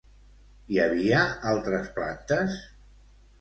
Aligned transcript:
Hi 0.75 0.79
havia 0.85 1.19
altres 1.51 1.93
plantes? 1.99 2.57